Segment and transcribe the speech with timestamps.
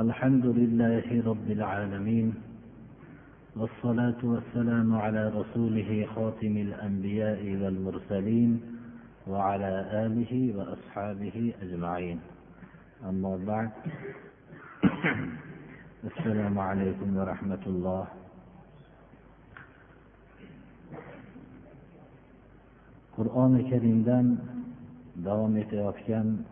[0.00, 2.34] الحمد لله رب العالمين
[3.56, 8.60] والصلاة والسلام على رسوله خاتم الأنبياء والمرسلين
[9.26, 9.72] وعلى
[10.06, 12.20] آله وأصحابه أجمعين.
[13.04, 13.70] أما بعد
[16.04, 18.06] السلام عليكم ورحمة الله.
[23.12, 24.40] qur'oni karimdan
[25.20, 26.48] davom etayotgan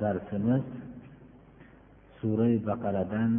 [0.00, 0.64] darsimiz
[2.24, 3.32] surai baqaradan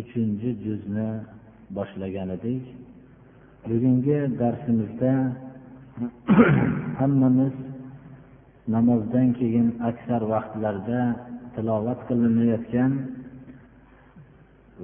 [0.00, 1.10] uchinchi juzni
[1.76, 2.64] boshlagan edik
[3.68, 5.12] bugungi darsimizda
[7.00, 7.54] hammamiz
[8.74, 11.02] namozdan keyin aksar vaqtlarda
[11.54, 12.92] tilovat qilinayotgan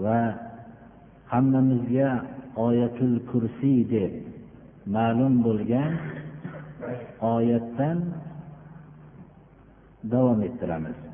[0.05, 0.21] va
[1.33, 2.11] hammamizga
[2.67, 4.13] oyatul kursiy deb
[4.97, 5.93] ma'lum bo'lgan
[7.35, 7.99] oyatdan
[10.13, 11.14] davom ettiramiz.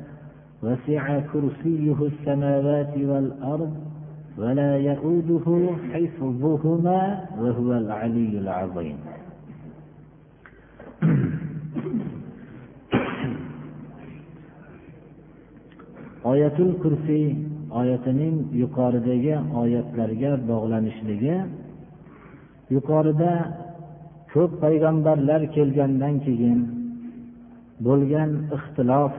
[0.62, 3.74] وسع كرسيه السماوات والأرض
[4.38, 5.46] ولا يؤوده
[5.92, 7.00] حفظهما
[7.40, 8.98] وهو العلي العظيم
[16.30, 17.26] oyatul kursiy
[17.80, 21.36] oyatining yuqoridagi oyatlarga bog'lanishligi
[22.74, 23.32] yuqorida
[24.32, 26.58] ko'p payg'ambarlar kelgandan keyin
[27.86, 29.14] bo'lgan ixtilof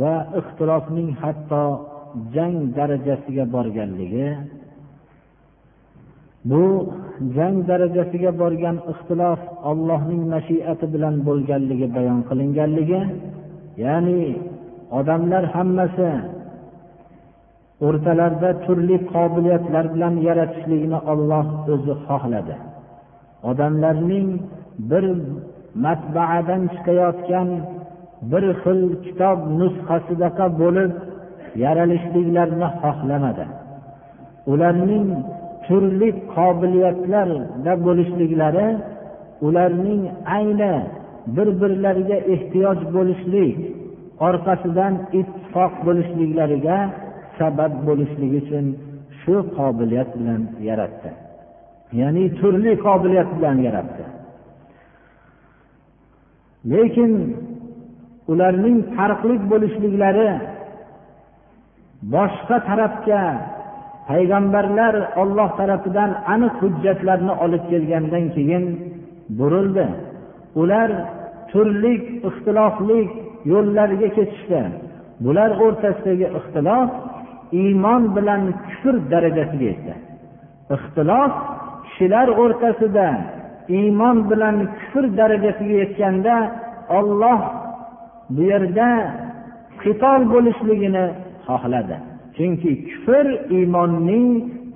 [0.00, 1.62] va ixtilofning hatto
[2.34, 4.28] jang darajasiga borganligi
[6.50, 6.62] bu
[7.36, 9.40] jang darajasiga borgan ixtilof
[9.70, 13.00] allohning mashiati bilan bo'lganligi bayon qilinganligi
[13.84, 14.22] ya'ni
[14.98, 16.10] odamlar hammasi
[17.86, 22.54] o'rtalarida turli qobiliyatlar bilan yaratishlikni olloh o'zi xohladi.
[23.50, 24.28] Odamlarning
[24.90, 25.04] bir
[25.84, 27.48] matbaadan chiqayotgan
[28.30, 30.92] bir xil kitob nusxasidaqa bo'lib
[31.64, 33.44] yaralishliklarini xohlamadi.
[34.52, 35.08] Ularning
[35.66, 38.68] turli qobiliyatlarda bo'lishliklari
[39.46, 40.02] ularning
[40.38, 40.74] ayni
[41.36, 43.56] bir birlariga ehtiyoj bo'lishlik
[44.28, 46.78] orqasidan ittifoq bo'lishliklariga
[47.38, 48.66] sabab bo'lishligi uchun
[49.20, 51.10] shu qobiliyat bilan yaratdi.
[52.00, 54.04] Ya'ni turli qobiliyat bilan yaratdi.
[56.72, 57.12] Lekin
[58.32, 60.30] ularning farqli bo'lishliklari
[62.14, 63.22] boshqa tarafga
[64.08, 68.64] payg'ambarlar olloh tarafidan aniq hujjatlarni olib kelgandan keyin
[69.38, 69.86] burildi.
[70.60, 70.90] Ular
[71.50, 71.94] turli
[72.28, 73.00] ixtilofli
[73.52, 74.62] yo'llarga ketishdi.
[75.24, 76.88] Bular o'rtasidagi ixtilof
[77.62, 79.94] iymon bilan kufr darajasiga yetdi.
[80.76, 81.32] Ixtilof
[81.84, 83.08] kishilar o'rtasida
[83.78, 86.36] iymon bilan kufr darajasiga yetganda
[86.98, 87.40] olloh
[88.30, 88.88] bu yerda
[89.82, 91.04] qitol bo'lishligini
[91.46, 91.96] xohladi.
[92.36, 94.26] Chunki kufr iymonning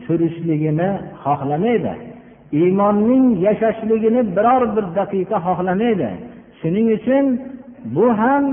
[0.04, 0.90] turishligini
[1.24, 1.94] xohlamaydi.
[2.60, 6.10] Iymonning yashashligini biror bir daqiqa xohlamaydi.
[6.60, 7.24] Shuning uchun
[7.94, 8.44] bu ham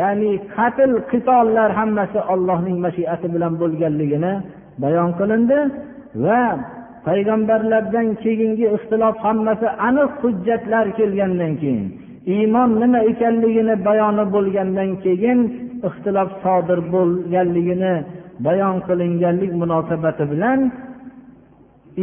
[0.00, 4.32] ya'ni qatl qitollar hammasi ollohning mashiati bilan bo'lganligini
[4.82, 5.58] bayon qilindi
[6.24, 6.42] va
[7.06, 11.86] payg'ambarlardan keyingi ixtilof hammasi aniq hujjatlar kelgandan keyin
[12.26, 15.40] iymon nima ekanligini bayoni bo'lgandan keyin
[15.88, 17.94] ixtilof sodir bo'lganligini
[18.46, 20.60] bayon qilinganlik munosabati bilan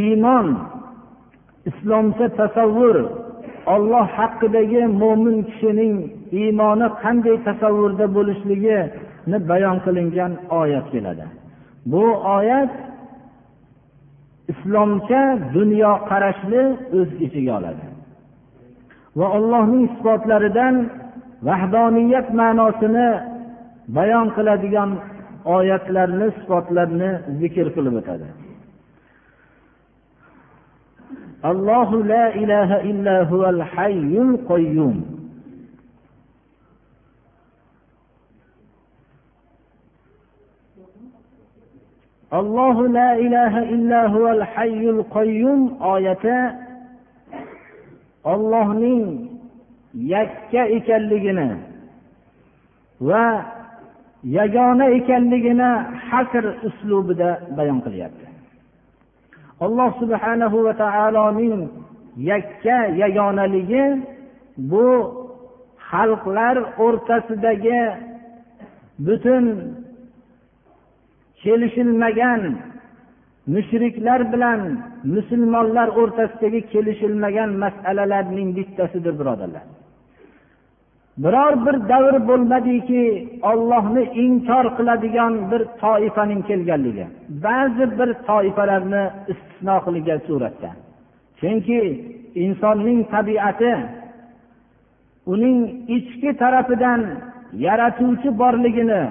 [0.04, 0.48] iymon
[1.70, 2.98] islomcha tasavvur
[3.74, 5.94] olloh haqidagi mo'min kishining
[6.42, 10.32] iymoni qanday tasavvurda bo'lishligini bayon qilingan
[10.62, 11.26] oyat keladi.
[11.92, 12.06] Bu
[12.38, 12.74] oyat
[14.52, 15.22] islomcha
[15.56, 16.64] dunyoqarashni
[16.98, 17.91] o'z ichiga oladi.
[19.20, 20.76] Va allohning sifatlaridan
[21.48, 23.10] vahdoniyat ma'nosini
[23.96, 24.92] bayon qiladigan
[25.56, 28.28] oyatlarni sifatlarni zikr qilib o'tadi.
[31.52, 34.96] Allohu la ilaha illa huval hayyul qayyum.
[42.40, 45.60] Allohu la ilaha illa huval hayyul qayyum
[45.94, 46.38] oyati
[48.24, 49.30] ollohning
[49.94, 51.50] yakka ekanligini
[53.02, 53.26] va
[54.24, 55.70] yagona ekanligini
[56.10, 58.26] hasr uslubida bayon qilyapti.
[59.66, 61.70] Alloh subhanahu va taoloning
[62.32, 63.86] yakka yagonaligi
[64.72, 64.88] bu
[65.90, 67.82] xalqlar o'rtasidagi
[69.06, 69.46] butun
[71.44, 72.42] kelishilmagan
[73.48, 74.60] mushriklar bilan
[75.04, 79.64] musulmonlar o'rtasidagi kelishilmagan masalalarning bittasidir birodarlar.
[81.18, 83.04] Biror bir davr bo'lmadiki
[83.52, 87.06] ollohni inkor qiladigan bir toifaning kelganligi.
[87.46, 90.70] Ba'zi bir toifalarni istisno qilgan suratda.
[91.40, 91.80] Chunki
[92.46, 93.74] insonning tabiati
[95.34, 95.58] uning
[95.98, 97.02] ichki tarafidan
[97.66, 99.04] yaratuvchi borligini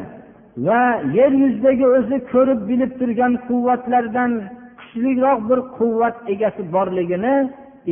[0.56, 0.82] va
[1.18, 4.32] yer yuzidagi o'zi ko'rib bilib turgan quvvatlardan
[4.78, 7.34] kuchliroq bir quvvat egasi borligini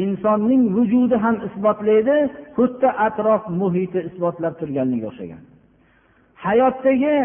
[0.02, 2.16] insonning vujudi ham isbotlaydi
[2.56, 5.42] xuddi atrof muhiti isbotlab turganligiga o'xshagan.
[6.44, 7.16] Hayotdagi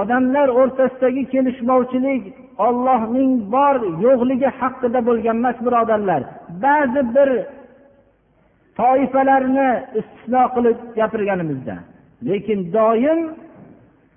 [0.00, 2.22] odamlar o'rtasidagi kelishmovchilik
[2.66, 6.22] ollohning bor yo'qligi haqida bo'lgan emas birodarlar.
[6.64, 7.28] Ba'zi bir
[8.80, 9.70] toifalarni
[10.00, 11.76] istisno qilib gapirganimizda
[12.28, 13.20] lekin doim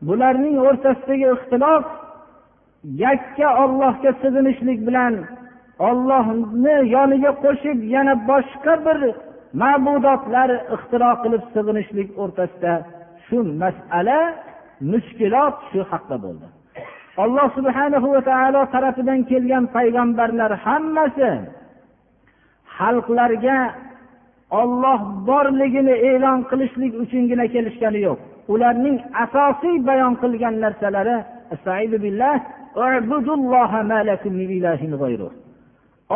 [0.07, 1.83] bularning o'rtasidagi ixtilof
[3.05, 5.13] yakka ollohga sig'inishlik bilan
[5.89, 8.99] ollohni yoniga qo'shib yana boshqa bir
[9.61, 12.73] ma'budotlar ixtiro qilib sig'inishlik o'rtasida
[13.25, 14.19] shu masala
[14.91, 16.47] mushkulot shu haqda bo'ldi.
[17.23, 21.31] Alloh subhanahu va taolo tarafidan kelgan payg'ambarlar hammasi
[22.77, 23.59] xalqlarga
[24.61, 24.99] olloh
[25.29, 28.19] borligini e'lon qilishlik uchungina kelishgani yo'q.
[28.53, 31.17] Ularning asosiy bayon qilgan narsalari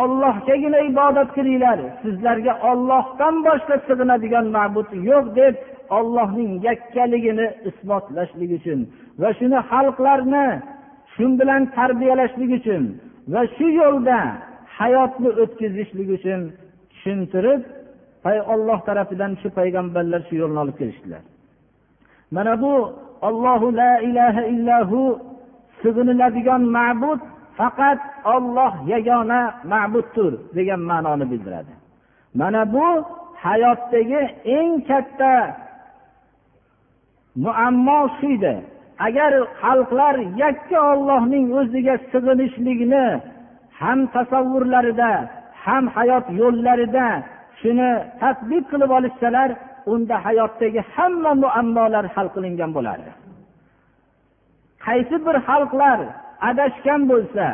[0.02, 5.56] ollohgagina ibodat qilinglar sizlarga ollohdan boshqa sig'inadigan ma'bud yo'q deb
[5.98, 8.80] ollohning yakkaligini isbotlashlik uchun
[9.22, 10.48] va shuni xalqlarni
[11.14, 12.84] shu bilan tarbiyalashlik uchun
[13.34, 14.20] va shu yo'lda
[14.80, 16.42] hayotni o'tkazishlik uchun
[16.92, 17.62] tushuntirib
[18.54, 21.24] olloh tarafidan shu payg'ambarlar shu yo'lni olib kelishdilar.
[22.36, 22.74] Mana bu
[23.28, 25.00] ollohu la ilaha illahu
[25.82, 27.20] sig'iniladigan ma'bud
[27.58, 28.00] faqat
[28.36, 29.42] olloh yagona
[29.72, 31.74] ma'buddir degan ma'noni bildiradi.
[32.40, 32.88] Mana bu
[33.44, 34.22] hayotdagi
[34.58, 35.34] eng katta
[37.46, 38.56] muammo shu edi
[39.08, 39.32] agar
[39.62, 43.06] xalqlar yakka ollohning o'ziga sig'inishlikni
[43.82, 45.12] ham tasavvurlarida
[45.66, 47.08] ham hayot yo'llarida
[47.60, 47.92] shuni
[48.22, 49.50] tadbiq qilib olishsalar
[49.94, 53.12] unda hayotdagi hamma muammolar hal qilingan bo'lardi
[54.86, 56.00] qaysi bir xalqlar
[56.50, 57.46] adashgan bo'lsa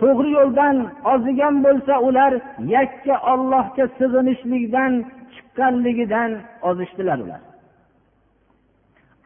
[0.00, 0.76] to'g'ri yo'ldan
[1.12, 2.32] ozigan bo'lsa ular
[2.76, 4.92] yakka ollohga sig'inishlikdan
[5.34, 6.30] chiqqanligidan
[6.68, 7.40] ozishdilar ular.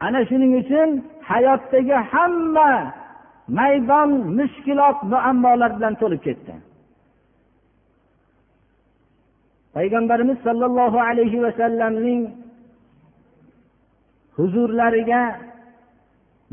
[0.05, 0.89] Ana shuning uchun
[1.29, 2.71] hayotdagi hamma
[3.59, 6.53] maydon mushkulot muammolar bilan to'lib ketdi.
[9.75, 12.21] Payg'ambarimiz sollallohu alayhi vasallamning
[14.39, 15.23] huzurlariga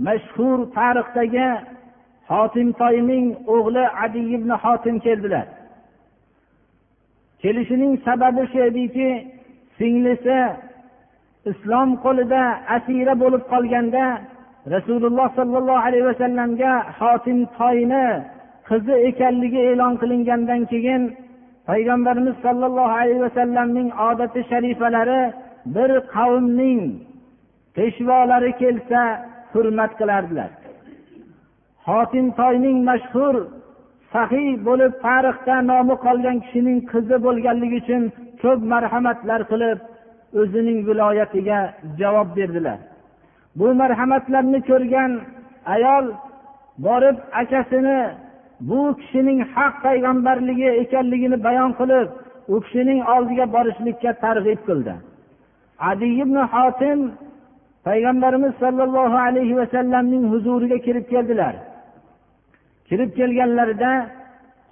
[0.06, 1.49] mashhur tarixdagi
[2.31, 5.47] hotimtoyning o'g'li adi ibn hotim keldilar.
[7.43, 9.11] Kelishining sababi shu ediki
[9.79, 10.38] singlisi
[11.50, 12.43] islom qo'lida
[12.76, 14.05] asira bo'lib qolganda
[14.75, 18.07] rasululloh sollallohu alayhi vasallamga hotim toyni
[18.69, 21.02] qizi ekanligi e'lon qilingandan keyin
[21.69, 25.23] payg'ambarimiz sollallohu alayhi vasallamning odati sharifalari
[25.75, 26.81] bir qavmning
[27.76, 29.02] peshvolari kelsa
[29.52, 30.50] hurmat qilardilar.
[31.88, 33.35] Hotim toyning mashhur
[34.14, 38.02] sahiy bo'lib tarixda nomi qolgan kishining qizi bo'lganligi uchun
[38.42, 39.78] ko'p marhamatlar qilib
[40.40, 41.59] o'zining viloyatiga
[42.00, 42.78] javob berdilar.
[43.59, 45.11] Bu marhamatlarni ko'rgan
[45.75, 46.04] ayol
[46.87, 48.00] borib akasini
[48.68, 52.09] bu kishining haq payg'ambarligi ekanligini bayon qilib
[52.52, 54.95] u kishining oldiga borishlikka targ'ib qildi.
[55.90, 57.00] Adi ibn hotim
[57.87, 61.55] payg'ambarimiz sollallohu alayhi vasallamning huzuriga kirib keldilar.
[62.88, 63.90] Kirib kelganlarida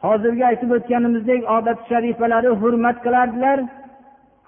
[0.06, 3.59] hozirgi aytib o'tganimizdek odat sharifalari hurmat qilardilar.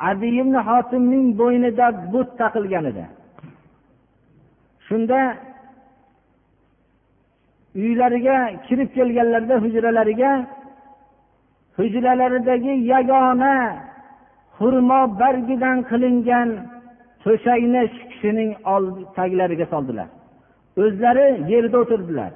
[0.08, 3.04] Adi ibn hotimning bo'ynida but taqilgan edi.
[4.87, 5.20] Shunda
[7.82, 10.32] uylariga kirib kelganlarida hujralariga
[11.78, 13.54] hujralaridagi yagona
[14.58, 16.49] xurmo bargidan qilingan
[17.23, 17.82] to'shakni
[18.16, 18.50] kishining
[19.18, 20.08] taglariga soldilar.
[20.82, 22.32] O'zlari yerda o'tirdilar.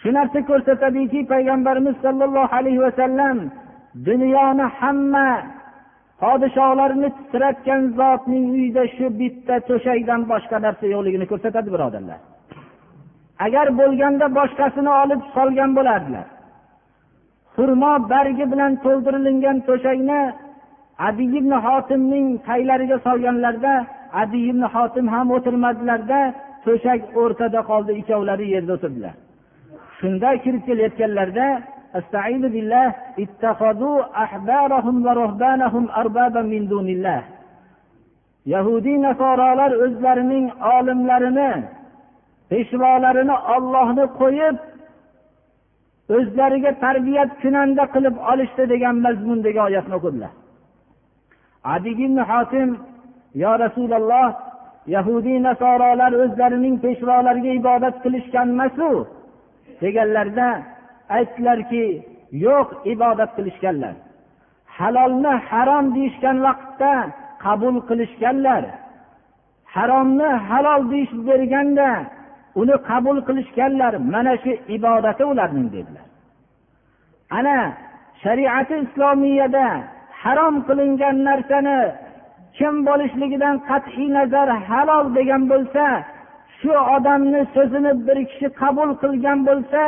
[0.00, 3.36] Shu narsa ko'rsatadiki payg'ambarimiz sollallohu alayhi vasallam
[4.08, 5.28] dunyoni hamma
[6.22, 12.20] podshohlarni titratgan zotning uyida shu bitta to'shakdan boshqa narsa yo'qligini ko'rsatadi birodarlar.
[13.46, 16.26] Agar bo'lganda boshqasini olib solgan bo'lardilar.
[17.54, 20.20] Xurmo bargi bilan to'ldirilgan to'shakni
[21.08, 23.74] adi ibn hotimning taylariga solganlarida
[24.20, 26.20] adi ibn hotim ham o'tirmadilarda
[26.64, 29.14] to'shak o'rtada qoldi ikkovlari yerda o'tirdilar.
[29.98, 31.46] Shunda kirib kelayotganlarida
[38.46, 41.52] yahudiy nasorolar o'zlarining olimlarini
[42.50, 44.56] peshvolarini ollohni qo'yib
[46.16, 50.32] o'zlariga tarbiyat kunanda qilib olishdi degan mazmundagi oyatni o'qidilar.
[51.74, 52.68] Adi ibn hotim
[53.34, 54.28] yo rasululloh
[54.94, 58.90] yahudiy nasorolar o'zlarining peshvolariga ibodat qilishgan emasu
[59.82, 60.48] deganlarida
[61.16, 61.84] aytdilarki
[62.46, 63.94] yo'q ibodat qilishganlar.
[64.78, 66.92] Halolni harom deyishgan vaqtda
[67.44, 68.62] qabul qilishganlar.
[69.74, 71.88] Haromni halol deyishib berganda
[72.60, 73.92] uni qabul qilishganlar.
[74.12, 76.06] Mana shu ibodati ularning dedilar.
[77.38, 77.58] Ana
[78.22, 79.66] shariati islomiyada
[80.22, 81.78] harom qilingan narsani
[82.58, 85.84] kim bo'lishligidan qat'iy nazar halol degan bo'lsa
[86.58, 89.80] shu odamni so'zini bir kishi qabul qilgan bo'lsa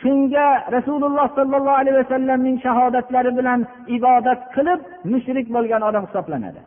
[0.00, 3.60] shunga rasululloh sollallohu alayhi vasallamning shahodatlari bilan
[3.96, 4.80] ibodat qilib
[5.12, 6.60] mushrik bo'lgan odam hisoblanadi.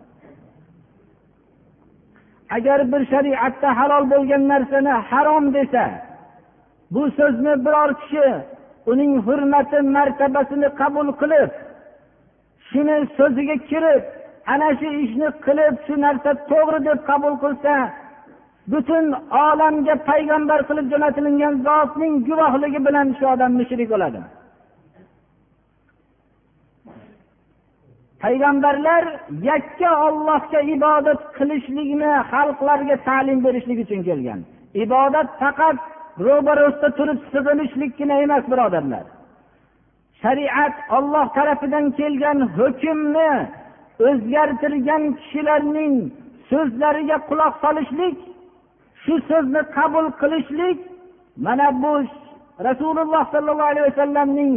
[2.57, 5.83] Agar bir shariatda halol bo'lgan narsani harom desa
[6.93, 8.27] bu so'zni biror kishi
[8.91, 11.51] uning hurmati martabasini qabul qilib
[12.69, 14.03] shuni so'ziga kirib
[14.53, 17.73] ana shu ishni qilib shu narsa to'g'ri deb qabul qilsa
[18.71, 19.05] butun
[19.45, 24.21] olamga payg'ambar qilib jo'natilingan zotning guvohligi bilan shu odam mushrik bo'ladi.
[28.23, 29.03] Payg'ambarlar
[29.49, 34.39] yakka ollohga ibodat qilishlikni xalqlarga ta'lim berishlik uchun kelgan.
[34.83, 35.77] Ibodat faqat
[36.25, 39.05] ro'barasida turib sig'inishlikgina emas birodarlar.
[40.21, 43.31] Shariat olloh tarafidan kelgan hukmni
[44.07, 45.95] o'zgartirgan kishilarning
[46.49, 48.17] so'zlariga quloq solishlik
[49.03, 50.79] shu so'zni qabul qilishlik
[51.45, 51.93] mana bu
[52.67, 54.53] rasululloh sollallohu alayhi vasallamning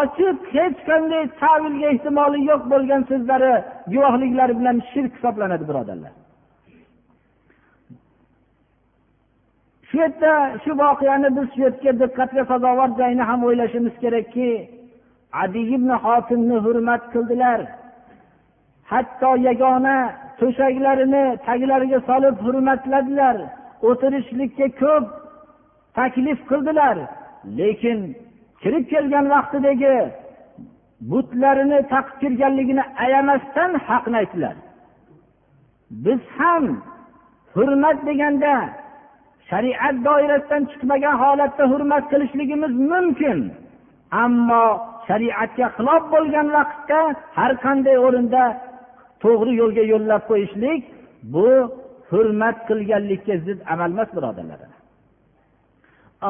[0.00, 3.52] ochiq hech qanday tavilga ehtimoli yo'q bo'lgan so'zlari
[3.92, 6.12] guvohliklari bilan shirk hisoblanadi birodarlar.
[9.88, 10.32] Shu yerda
[10.62, 14.50] shu voqeani biz shu yerga diqqatga sazovor joyini ham o'ylashimiz kerakki
[15.42, 17.60] adi ibn hotimni hurmat qildilar.
[18.90, 19.96] Hatto yagona
[20.40, 23.36] to'shaklarini taglariga solib hurmatladilar.
[23.88, 25.04] O'tirishlikka ko'p
[25.98, 26.96] taklif qildilar.
[27.58, 27.98] Lekin
[28.62, 29.96] kirib kelgan vaqtidagi
[31.10, 34.56] butlarini taqib kirganligini ayamasdan haqni aytdilar.
[36.04, 36.64] Biz ham
[37.54, 38.54] hurmat deganda
[39.50, 43.38] shariat doirasidan chiqmagan holatda hurmat qilishligimiz mumkin.
[44.24, 44.66] Ammo
[45.08, 47.00] shariatga xilof bo'lgan vaqtda
[47.36, 48.44] har qanday o'rinda
[49.24, 50.82] to'g'ri yo'lga yo'llab qo'yishlik
[51.34, 51.48] bu
[52.10, 54.60] hurmat qilganlikka zid amal emas birodarlar.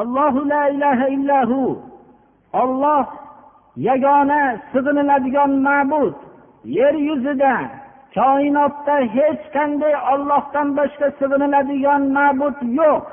[0.01, 1.59] Allohu la ilaha illahu
[2.61, 3.05] olloh
[3.87, 4.41] yagona
[4.73, 6.15] sig'iniladigan ma'bud
[6.77, 7.55] yer yuzida
[8.17, 13.05] koinotda hech qanday ollohdan boshqa sig'iniladigan ma'bud yo'q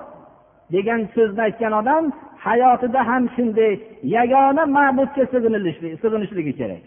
[0.75, 2.05] degan so'zni aytgan odam
[2.47, 3.73] hayotida ham shunday
[4.17, 6.83] yagona ma'budga sig'inishligi kerak.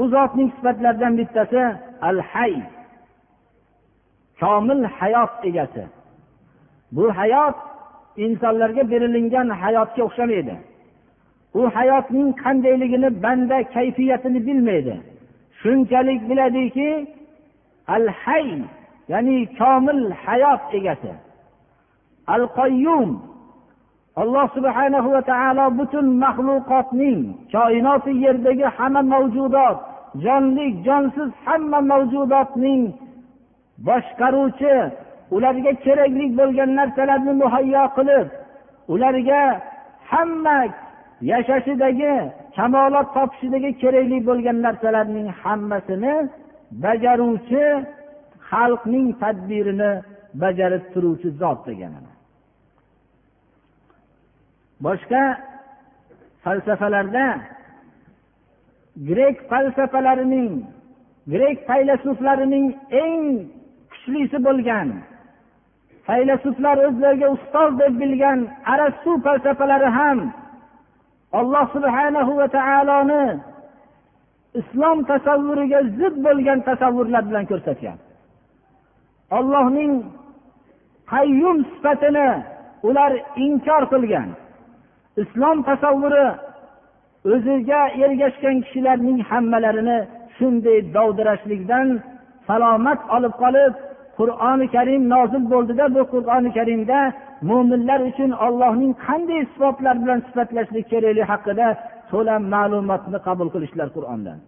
[0.00, 1.62] U zotning sifatlaridan bittasi
[2.08, 2.54] al hay
[4.40, 5.84] komil hayot egasi.
[6.96, 7.56] Bu hayot
[8.24, 10.54] insonlarga berilingan hayotga o'xshamaydi.
[11.58, 14.94] U hayotning qandayligini banda kayfiyatini bilmaydi.
[15.60, 16.90] Shunchalik biladiki
[17.96, 18.46] al hay
[19.12, 21.12] ya'ni komil hayot egasi.
[22.34, 23.10] Al qoyyum
[24.22, 27.20] alloh subhanahu va taolo butun maxluqotning
[27.52, 29.76] koinoti yerdagi hamma mavjudot
[30.24, 32.82] jonli jonsiz hamma mavjudotning
[33.86, 34.74] boshqaruvchi
[35.36, 38.26] ularga kerakli bo'lgan narsalarni muhayyo qilib
[38.94, 39.42] ularga
[40.10, 40.58] hamma
[41.30, 42.14] yashashidagi
[42.56, 46.14] kamolot topishidagi kerakli bo'lgan narsalarning hammasini
[46.84, 47.64] bajaruvchi
[48.50, 49.92] xalqning tadbirini
[50.42, 52.15] bajarib turuvchi zot deganini
[54.84, 55.22] boshqa
[56.44, 57.26] falsafalarda
[59.10, 60.52] grek falsafalarining
[61.32, 62.66] grek faylasuflarining
[63.02, 63.22] eng
[63.90, 64.88] kuchlisi bo'lgan
[66.06, 68.38] faylasuflar o'zlariga ustoz deb bilgan
[68.72, 70.18] arastu falsafalari ham
[71.40, 73.24] alloh subhanahu va taoloni
[74.60, 77.98] islom tasavvuriga zid bo'lgan tasavvurlar bilan ko'rsatgan
[79.38, 79.92] ollohning
[81.12, 82.28] qayyum sifatini
[82.88, 83.12] ular
[83.46, 84.28] inkor qilgan.
[85.22, 86.26] Islom tasavvuri
[87.32, 89.98] o'ziga ergashgan kishilarning hammalarini
[90.36, 91.86] shunday dovdirashlikdan
[92.48, 93.72] salomat olib qolib
[94.18, 96.98] qur'oni karim nozil bo'ldida bu qur'oni karimda
[97.50, 101.66] mo'minlar uchun ollohning qanday sifatlar bilan sifatlashlik kerakligi haqida
[102.10, 104.38] to'la ma'lumotni qabul qilishlar qur'ondan.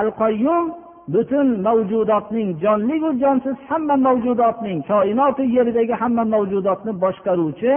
[0.00, 0.64] Al qoyyum
[1.14, 7.72] butun mavjudotning jonligu jonsiz hamma mavjudotning koinoti yeridagi hamma mavjudotni boshqaruvchi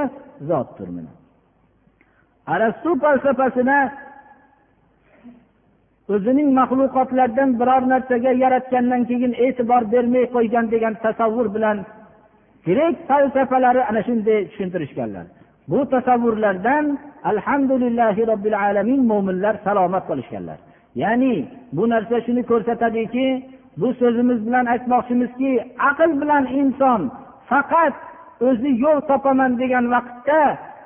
[0.49, 0.89] zotdir
[2.53, 3.79] arastu falsafasini
[6.13, 11.77] o'zining maxluqotlardan biror narsaga yaratgandan keyin e'tibor bermay qo'ygan degan tasavvur bilan
[12.67, 15.25] grek falsafalari ana shunday tushuntirishganlar.
[15.71, 16.85] Bu tasavvurlardan
[17.31, 20.57] alhamdulillahi robbil alamin mo'minlar salomat qolishganlar.
[21.03, 21.35] Ya'ni
[21.75, 23.27] bu narsa shuni ko'rsatadiki
[23.79, 25.51] bu so'zimiz bilan aytmoqchimizki
[25.89, 27.01] aql bilan inson
[27.49, 27.95] faqat
[28.47, 30.41] o'zi yo'l topaman degan vaqtda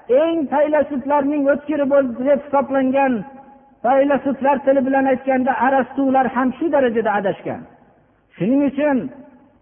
[0.09, 3.13] eng faylasuflarning o'tkiri bo'ldi deb hisoblangan
[3.83, 7.61] faylasuflar tili bilan aytganda arastular ham shu darajada adashgan.
[8.37, 8.97] Shuning uchun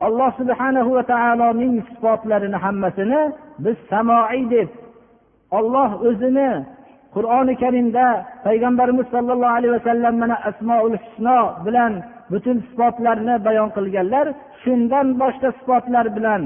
[0.08, 3.22] alloh subhanahu va taoloning sifatlarini hammasini
[3.63, 4.70] biz samoiy deb
[5.58, 6.51] olloh o'zini
[7.16, 8.06] qur'oni karimda
[8.46, 11.94] payg'ambarimiz sollallohu alayhi vasallam mana asmoul husno bilan
[12.32, 14.25] butun sifatlarni bayon qilganlar
[14.63, 16.42] shundan boshqa sifatlar bilan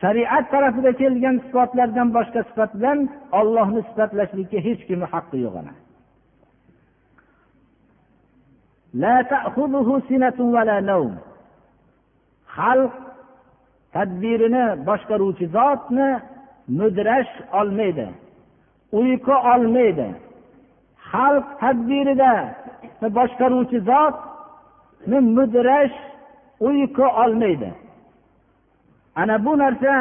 [0.00, 2.98] shariat tarafida kelgan sifatlardan boshqa sifat bilan
[3.38, 5.74] ollohni sifatlashlikka hech kimni haqqi yo'q ana.
[12.56, 12.94] Xalq
[13.94, 16.08] tadbirini boshqaruvchi zotni
[16.78, 18.06] mudrash olmaydi
[18.92, 20.08] uyqu olmaydi.
[21.10, 22.32] Xalq tadbirida
[23.16, 25.96] boshqaruvchi zotni mudrash
[26.68, 27.70] uyqu olmaydi.
[29.20, 29.94] Ana bu narsa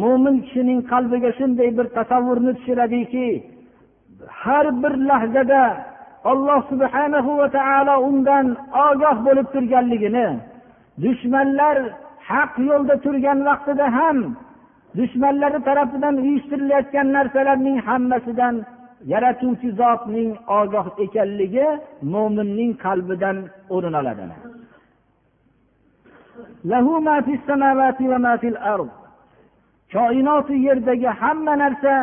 [0.00, 3.28] mo'min kishining qalbiga shunday bir tasavvurni tushiradiki
[4.42, 5.62] har bir lahzada
[6.30, 8.46] alloh subhanahu va taolo undan
[8.88, 10.28] ogoh bo'lib turganligini
[11.04, 11.76] dushmanlar
[12.30, 14.18] haq yo'lda turgan vaqtida ham
[14.98, 18.54] dushmanlari tarafidan uyushtirilayotgan narsalarning hammasidan
[19.12, 21.66] yaratuvchi zotning ogoh ekanligi
[22.12, 23.36] mo'minning qalbidan
[23.74, 24.24] o'rin oladi
[29.92, 31.94] koinoti yerdagi hamma narsa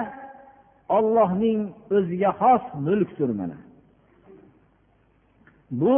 [0.97, 1.61] ollohning
[1.95, 3.57] o'ziga xos mulkdir mana.
[5.79, 5.97] Bu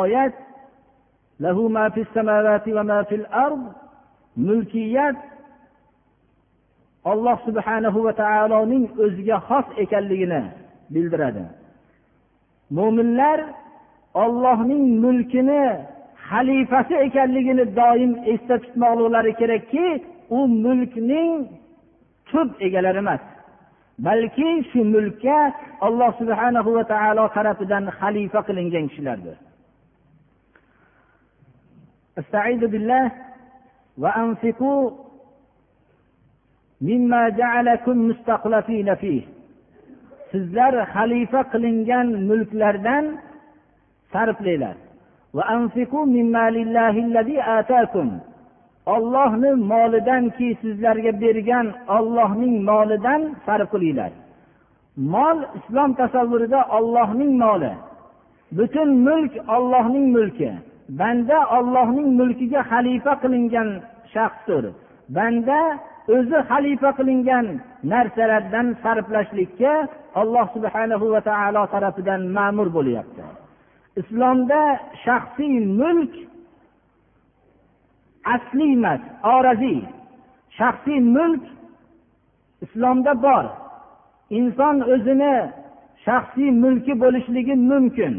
[0.00, 0.34] oyat
[4.46, 5.18] mulkiyat
[7.04, 10.42] alloh subhanahu va taoloning o'ziga xos ekanligini
[10.94, 11.44] bildiradi.
[12.76, 13.40] Mo'minlar
[14.22, 15.64] ollohning mulkini
[16.29, 19.87] xalifasi ekanligini doim esda tutmoqliklari kerakki
[20.37, 21.33] u mulkning
[22.29, 23.23] tub egalari emas
[24.07, 25.39] balki shu mulkka
[25.87, 29.37] alloh subhana va taolo tarafidan xalifa qilingan kishilardir
[32.21, 33.05] استعيذ بالله
[33.97, 34.91] وأنفقوا
[36.81, 39.21] مما جعلكم مستخلفين فيه
[40.31, 43.05] sizlar xalifa qilingan mulklardan
[44.11, 44.75] sarflanglar
[48.94, 51.66] Ollohni molidanki sizlarga bergan
[51.96, 54.12] ollohning molidan sarf qilinglar.
[55.14, 57.72] Mol islom tasavvurida ollohning moli.
[58.56, 60.50] Butun mulk ollohning mulki.
[61.00, 63.68] Banda ollohning mulkiga xalifa qilingan
[64.14, 64.64] shaxsdir.
[65.16, 65.60] Banda
[66.14, 67.46] o'zi xalifa qilingan
[67.92, 69.72] narsalardan sarflashlikka
[70.20, 73.22] alloh subhanahu va taolo tarafidan ma'mur bo'lyapti.
[73.96, 74.62] Islomda
[75.04, 76.12] shaxsiy mulk
[78.34, 79.80] asli emas oraziy.
[80.58, 81.42] Shaxsiy mulk
[82.64, 83.44] islomda bor.
[84.38, 85.36] Inson o'zini
[86.04, 88.14] shaxsiy mulki bo'lishligi mumkin.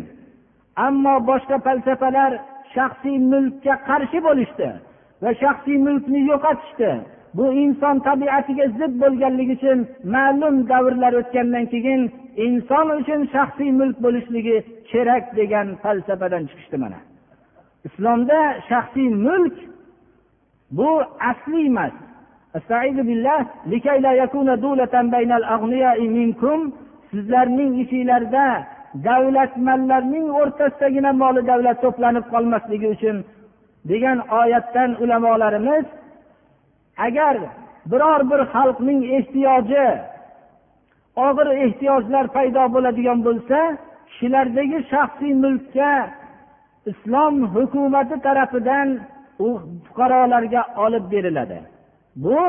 [0.75, 2.31] Ammo boshqa falsafalar
[2.73, 4.69] shaxsiy mulkka qarshi bo'lishdi
[5.21, 6.91] va shaxsiy mulkni yo'qotishdi.
[7.37, 9.79] Bu inson tabiatiga zid bo'lganligi uchun
[10.15, 12.01] ma'lum davrlar o'tgandan keyin
[12.45, 14.57] inson uchun shaxsiy mulk bo'lishligi
[14.91, 16.99] kerak degan falsafadan chiqishdi mana.
[17.87, 18.39] Islomda
[18.69, 19.55] shaxsiy mulk
[20.77, 20.89] bu
[21.31, 21.93] asliy emas.
[27.11, 28.45] Sizlarning ichinglarda
[29.07, 33.17] davlatmanlarning o'rtasidagina moli davlat to'planib qolmasligi uchun
[33.91, 35.85] degan oyatdan ulamolarimiz
[36.97, 37.37] agar
[37.85, 39.87] biror bir xalqning ehtiyoji
[41.27, 43.59] og'ir ehtiyojlar paydo bo'ladigan bo'lsa
[44.07, 45.91] kishilardagi shaxsiy mulkka
[46.91, 48.87] islom hukumati tarafidan
[49.45, 49.47] u
[49.85, 51.59] fuqarolarga olib beriladi.
[52.23, 52.39] Bu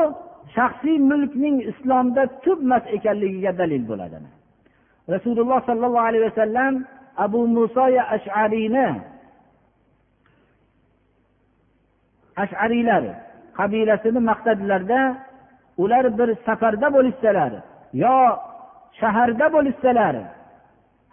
[0.55, 4.17] shaxsiy mulkning islomda tub emas ekanligiga dalil bo'ladi.
[5.13, 6.73] Rasululloh sollallohu alayhi vasallam
[7.25, 8.87] abu muso ashariyni
[12.43, 13.03] ashariylar
[13.57, 14.99] qabilasini maqtadilarda
[15.83, 17.51] ular bir safarda bo'lishsalar
[18.03, 18.15] yo
[18.99, 20.15] shaharda bo'lishsalar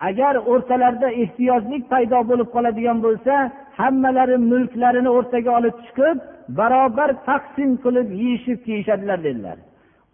[0.08, 3.34] agar o'rtalarida ehtiyojlik paydo bo'lib qoladigan bo'lsa
[3.80, 6.16] hammalari mulklarini o'rtaga olib chiqib
[6.58, 9.58] barobar taqsim qilib yeyishib kiyishadilar dedilar.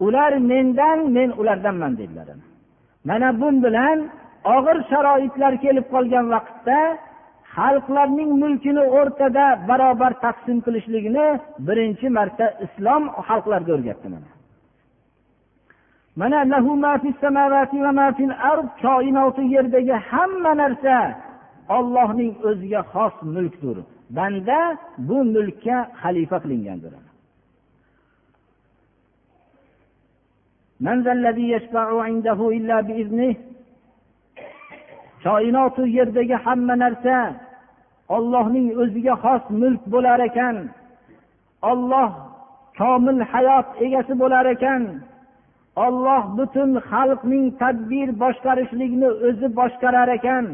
[0.06, 2.28] Ular mendan men ulardanman dedilar.
[3.08, 3.98] Mana bu bilan
[4.56, 6.78] og'ir sharoitlar kelib qolgan vaqtda
[7.56, 11.26] xalqlarning mulkini o'rtada barobar taqsim qilishligini
[11.66, 14.28] birinchi marta islom xalqlarga o'rgatdi mana.
[16.20, 16.38] Mana
[18.84, 20.96] koinoti yerdagi hamma narsa
[21.76, 23.76] ollohning o'ziga xos mulkdir.
[24.16, 24.58] Banda
[25.08, 26.92] bu mulkka xalifa qilingandir.
[35.24, 37.16] Koinotu yerdagi hamma narsa
[38.14, 40.56] ollohning o'ziga xos mulk bo'lar ekan.
[41.70, 42.10] Olloh
[42.78, 44.82] komil hayot egasi bo'lar ekan.
[45.84, 50.44] Olloh butun xalqning tadbir boshqarishlikni o'zi boshqarar ekan.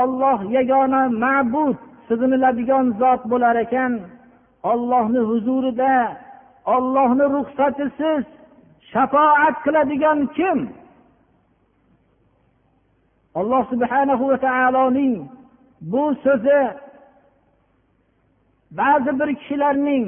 [0.00, 3.92] Olloh yagona ma'bud sig'iniladigan zot bo'lar ekan.
[4.72, 5.94] Ollohni huzurida
[6.74, 8.24] ollohni ruxsatisiz
[8.92, 10.58] shafoat qiladigan kim?
[13.40, 15.14] Alloh subhanahu va taoloning
[15.90, 16.60] bu so'zi
[18.70, 20.06] ba'zi bir kishilarning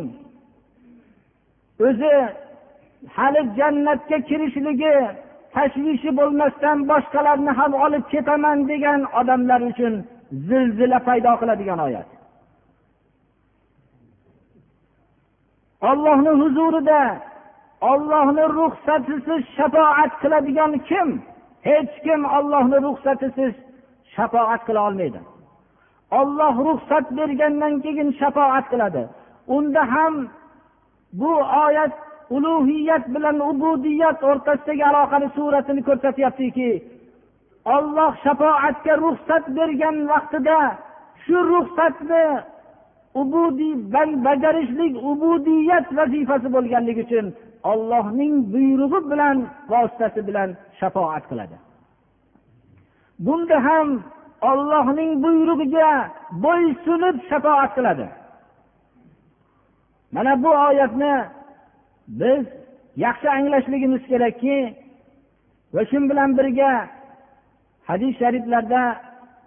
[1.80, 2.14] o'zi
[3.16, 4.94] hali jannatga kirishligi
[5.54, 9.94] tashvishi bo'lmasdan boshqalarni ham olib ketaman degan odamlar uchun
[10.48, 12.08] zilzila paydo qiladigan oyat.
[15.90, 17.00] Ollohni huzurida
[17.90, 21.08] ollohni ruxsatisiz shafoat qiladigan kim?
[21.68, 23.54] Hech kim ollohni ruxsatisiz
[24.14, 25.20] shafoat qila olmaydi.
[26.18, 29.02] Olloh ruxsat bergandan keyin shafoat qiladi.
[29.56, 30.14] Unda ham
[31.20, 31.32] bu
[31.64, 31.92] oyat
[32.36, 36.70] ulug'iyat bilan ubudiyat o'rtasidagi aloqani suratini ko'rsatyaptiki
[37.76, 40.58] olloh shafoatga ruxsat bergan vaqtida
[41.24, 42.24] shu ruxsatni
[43.20, 43.74] ubudiy
[44.26, 47.26] bajarishlik ubudiyat vazifasi bo'lganligi uchun
[47.72, 49.36] ollohning buyrug'i bilan
[49.72, 50.48] vositasi bilan
[50.80, 51.56] shafoat qiladi.
[53.24, 53.88] Bunda ham
[54.40, 56.10] ollohning buyrug'iga
[56.44, 58.06] bo'ysunib shafoat qiladi.
[60.12, 61.14] Mana bu oyatni
[62.08, 62.44] biz
[62.96, 64.58] yaxshi anglashligimiz kerakki
[65.74, 66.72] va shu bilan birga
[67.88, 68.82] hadis shariflarda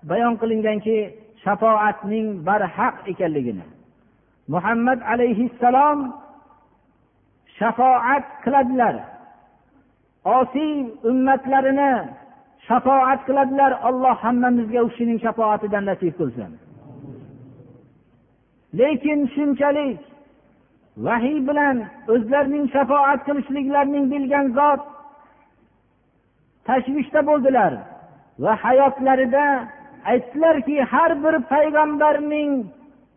[0.10, 0.98] bayon qilinganki
[1.44, 3.66] shafoatning barhaq ekanligini.
[4.54, 6.00] Muhammad alayhissalom
[7.60, 8.96] shafoat qiladilar.
[10.38, 10.74] Osiy
[11.10, 11.94] ummatlarini
[12.68, 16.52] shafoat qiladilar alloh hammamizga u kishining shafoatidan nasib qilsin.
[18.80, 20.00] Lekin shunchalik
[21.06, 21.78] vahiy bilan
[22.14, 24.82] o'zlarining shafoat qilishliklarini bilgan zot
[26.68, 27.74] tashvishda bo'ldilar
[28.44, 29.46] va hayotlarida
[30.12, 32.52] aytdilarki har bir payg'ambarning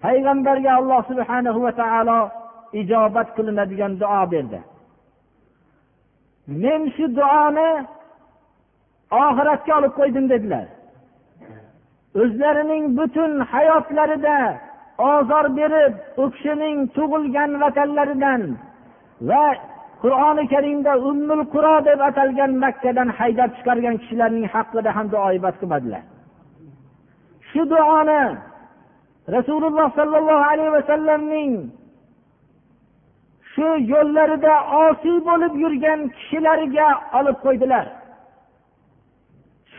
[0.05, 2.21] payg'ambarga alloh subhana va taolo
[2.81, 4.61] ijobat qilinadigan duo berdi.
[6.63, 7.71] Men shu duoni
[9.11, 10.67] oxiratga olib qo'ydim dedilar.
[12.23, 14.39] O'zlarining butun hayotlarida
[14.99, 18.43] ozor berib u kishining tug'ilgan vatanlaridan
[19.29, 19.45] va
[20.03, 26.03] qur'oni karimda ummul quro deb atalgan makkadan haydab chiqargan kishilarning haqida ham duoibat qilmadilar.
[27.51, 28.23] Shu duoni
[29.37, 31.53] rasululloh sollallohu alayhi vasallamning
[33.53, 37.87] shu yo'llarida osiy bo'lib yurgan kishilariga olib qo'ydilar.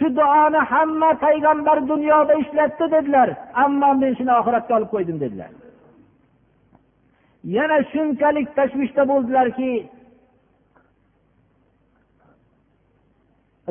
[0.01, 3.29] shu duoni hamma payg'ambar dunyoda ishlatdi dedilar
[3.65, 5.51] ammo men shuni oxiratga olib qo'ydim dedilar
[7.57, 9.73] yana shunchalik tashvishda bo'ldilarki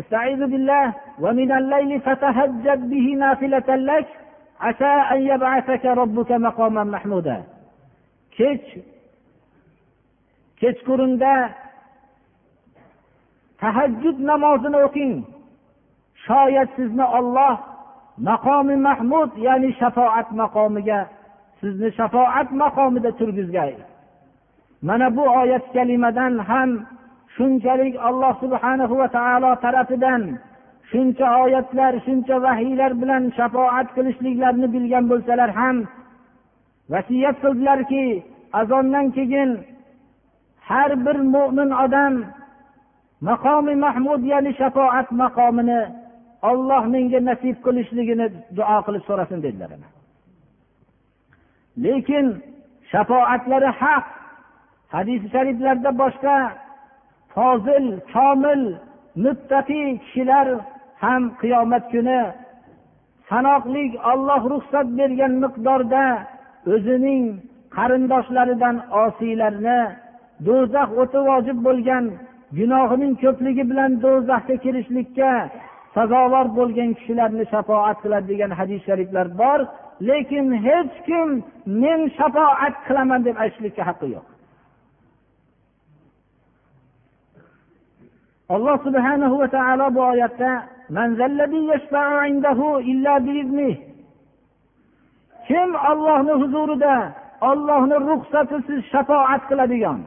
[0.01, 0.85] استعيذ بالله
[1.23, 4.07] ومن الليل فتهجد به نافلة لك
[4.65, 7.37] عسى أن يبعثك ربك مقاما محمودا
[8.37, 8.65] kech
[10.59, 11.33] kechqurunda
[13.61, 15.13] tahajjud namozini o'qing
[16.26, 17.54] Shoyat sizni olloh
[18.28, 21.00] maqomi mahmud ya'ni shafoat maqomiga
[21.60, 23.72] sizni shafoat maqomida turgizgay.
[24.82, 26.70] Mana bu oyat kalimadan ham
[27.36, 30.22] shunchalik alloh subhanahu va taolo tarafidan
[30.90, 35.76] shuncha oyatlar shuncha vahiylar bilan shafoat qilishliklarini bilgan bo'lsalar ham
[36.92, 38.04] vasiyat qildilarki
[38.60, 39.50] azondan keyin
[40.68, 42.14] har bir mo'min odam
[43.28, 45.80] maqomi mahmud ya'ni shafoat maqomini
[46.48, 48.26] olloh menga nasib qilishligini
[48.56, 49.70] duo qilib so'rasin dedilar
[51.84, 52.26] lekin
[52.92, 54.06] shafoatlari haq.
[54.94, 56.36] Hadisi shariflarda boshqa
[57.34, 58.62] fozil komil
[59.24, 60.46] muttaqiy kishilar
[61.02, 62.20] ham qiyomat kuni
[63.30, 66.04] sanoqli olloh ruxsat bergan miqdorda
[66.74, 67.24] o'zining
[67.76, 69.80] qarindoshlaridan osiylarni
[70.46, 72.04] do'zax o'ti vojib bo'lgan
[72.58, 75.32] gunohining ko'pligi bilan do'zaxga kirishlikka
[75.94, 79.60] sazovor bo'lgan kishilarni shafoat qiladi degan hadis shariflar bor
[80.08, 81.28] lekin hech kim
[81.82, 84.26] men shafoat qilaman deb aytishlikka haqqi yo'q.
[88.54, 90.52] Alloh subhanahu va taolo bu oyatda
[95.48, 96.96] kim ollohni huzurida
[97.50, 100.00] ollohni ruxsatisiz shafoat qiladigan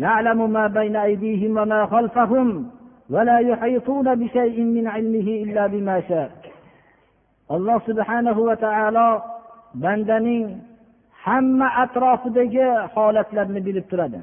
[0.00, 2.70] يعلم ما بين أيديهم وما خلفهم
[3.10, 6.30] ولا يحيطون بشيء من علمه إلا بما شاء
[7.54, 9.08] alloh subhanahu va taolo
[9.82, 10.46] bandaning
[11.24, 14.20] hamma atrofidagi holatlarni bilib turadi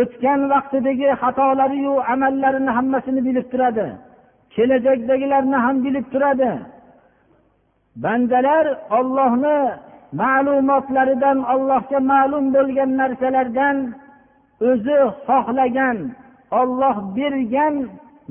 [0.00, 3.86] o'tgan vaqtidagi xatolariyu amallarini hammasini bilib turadi
[4.54, 6.52] kelajakdagilarni ham bilib turadi
[8.04, 8.64] bandalar
[8.98, 9.58] ollohni
[10.22, 13.76] ma'lumotlaridan allohga ma'lum bo'lgan narsalardan
[14.69, 14.97] o'zi
[15.27, 15.97] xohlagan
[16.59, 17.75] olloh bergan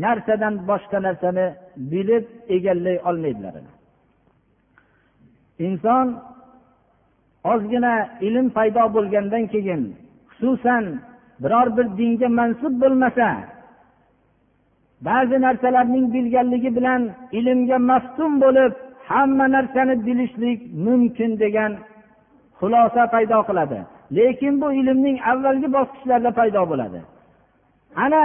[0.04, 1.46] narsadan boshqa narsani
[1.92, 2.24] bilib
[2.56, 3.54] egallay olmaydilar.
[5.66, 6.06] Inson
[7.52, 7.94] ozgina
[8.26, 9.82] ilm paydo bo'lgandan keyin
[10.30, 10.84] xususan
[11.42, 13.28] biror bir dinga mansub bo'lmasa
[15.08, 17.02] ba'zi narsalarning bilganligi bilan
[17.38, 18.72] ilmga maftun bo'lib
[19.08, 21.72] hamma narsani bilishlik mumkin degan
[22.58, 23.78] xulosa paydo qiladi.
[24.16, 27.00] Lekin bu ilmning avvalgi bosqichlarida paydo bo'ladi.
[28.04, 28.24] Ana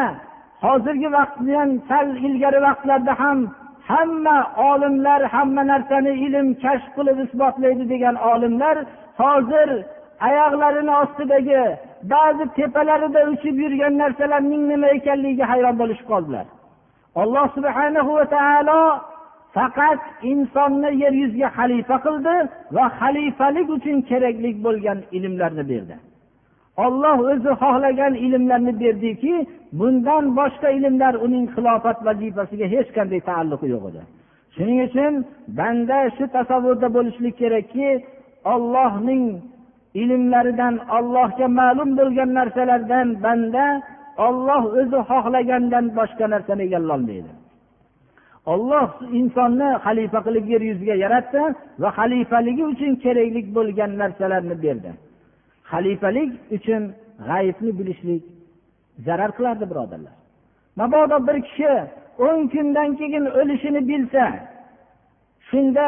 [0.65, 3.39] hozirgi vaqtni ham sal ilgari vaqtlarda ham
[3.91, 4.37] hamma
[4.71, 8.75] olimlar hamma narsani ilm kashf qilib isbotlaydi degan olimlar
[9.21, 9.69] hozir
[10.27, 11.61] oyoqlarini ostidagi
[12.13, 16.45] ba'zi tepalarida uchib yurgan narsalarning nima ekanligiga hayron bo'lishib qoldilar.
[17.21, 18.81] Alloh subhanahu va taolo
[19.55, 19.99] faqat
[20.31, 22.35] insonni yer yuziga xalifa qildi
[22.75, 25.95] va xalifalik uchun kerakli bo'lgan ilmlarni berdi.
[26.85, 29.33] Olloh o'zi xohlagan ilmlarni berdiki
[29.79, 34.01] bundan boshqa ilmlar uning xilofat vazifasiga hech qanday taalluqi yo'q edi.
[34.55, 35.13] Shuning uchun
[35.59, 37.89] banda shu tasavvurda bo'lishlik kerakki
[38.53, 39.23] ollohning
[40.01, 43.65] ilmlaridan ollohga ma'lum bo'lgan narsalardan banda
[44.27, 47.31] olloh o'zi xohlagandan boshqa narsani egallolmaydi
[48.53, 51.43] olloh insonni xalifa qilib yer yuziga yaratdi
[51.81, 54.89] va xalifaligi uchun kerakli bo'lgan narsalarni berdi.
[55.71, 56.81] Xalifalik uchun
[57.27, 58.23] g'ayibni bilishlik
[59.05, 60.15] zarar qilardi birodarlar.
[60.79, 61.71] Mabodo bir kishi
[62.27, 64.25] o'n kundan keyin o'lishini bilsa
[65.49, 65.87] shunda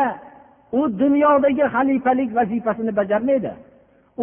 [0.79, 3.51] u dunyodagi xalifalik vazifasini bajarmaydi.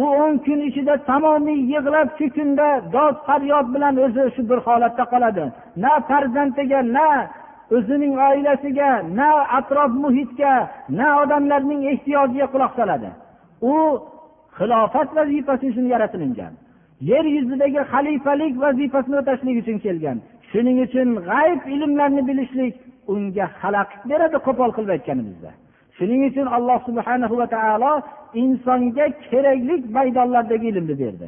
[0.01, 5.03] U o'n kun ichida tamomiy yig'lab shu kunda dod faryod bilan o'zi shu bir holatda
[5.13, 5.43] qoladi.
[5.83, 7.07] Na farzandiga na
[7.75, 10.53] o'zining oilasiga na atrof muhitga
[10.99, 13.09] na odamlarning ehtiyojiga quloq soladi.
[13.71, 13.73] U
[14.57, 16.53] xilofat vazifasi uchun yaratilingan
[17.11, 20.17] yer yuzidagi xalifalik vazifasini o'tashlik uchun kelgan.
[20.51, 22.75] Shuning uchun g'ayb ilmlarni bilishlik
[23.13, 25.51] unga xalaqit beradi qo'pol qilib aytganimizda.
[25.97, 27.93] Shuning uchun alloh subhana va taolo
[28.43, 31.27] insonga kerakli maydonlardagi ilmni berdi.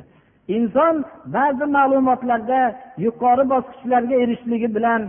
[0.58, 0.96] Inson
[1.36, 2.62] ba'zi ma'lumotlarda
[3.06, 5.02] yuqori bosqichlarga erishishligi bilan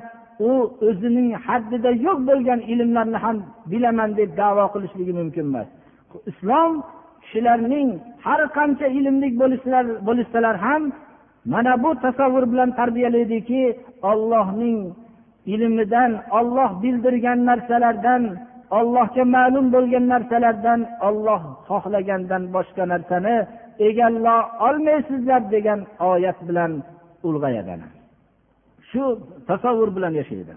[0.48, 0.50] u
[0.88, 3.37] o'zining haddida yo'q bo'lgan ilmlarni ham
[3.70, 5.68] bilaman deb davo qilishligi mumkin emas.
[6.31, 6.72] Islom
[7.22, 7.88] kishilarning
[8.24, 9.29] har qancha ilmli
[10.09, 10.83] bo'lishsalar ham
[11.53, 13.62] mana bu tasavvur bilan tarbiyalaydiki
[14.11, 14.81] ollohning
[15.55, 18.22] ilmidan olloh bildirgan narsalardan
[18.79, 23.37] ollohga ma'lum bo'lgan narsalardan olloh xohlagandan boshqa narsani
[23.88, 25.81] egallay olmaysizlar degan
[26.12, 26.72] oyat bilan
[27.29, 28.00] ulg'ayadi
[28.92, 29.05] shu
[29.48, 30.55] tasavvur bilan yashaydi.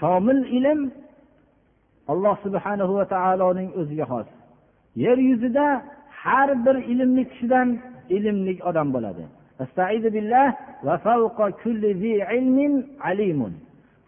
[0.00, 0.80] Komil ilm
[2.12, 4.26] alloh subhanahu va taoloning o'ziga xos.
[5.04, 5.66] Yer yuzida
[6.22, 7.68] har bir ilmli kishidan
[8.16, 9.24] ilmli odam bo'ladi.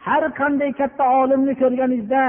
[0.06, 2.22] Har qanday katta olimni ko'rganingizda